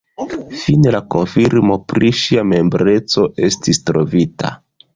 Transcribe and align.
Fine 0.61 0.93
la 0.95 1.01
konfirmo 1.15 1.77
pri 1.93 2.11
ŝia 2.21 2.47
membreco 2.55 3.29
estis 3.51 3.85
trovita. 3.91 4.55